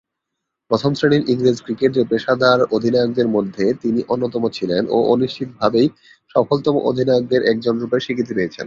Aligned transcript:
প্রথম-শ্রেণীর 0.71 1.23
ইংরেজ 1.29 1.57
ক্রিকেটে 1.61 2.01
পেশাদার 2.09 2.59
অধিনায়কদের 2.75 3.27
মধ্যে 3.27 3.65
তিনি 3.81 3.99
অন্যতম 4.07 4.43
ছিলেন 4.49 4.83
ও 4.89 5.11
নিশ্চিতভাবেই 5.21 5.87
সফলতম 6.35 6.75
অধিনায়কদের 6.89 7.41
একজনরূপে 7.43 7.97
স্বীকৃতি 7.99 8.33
পেয়েছেন। 8.35 8.59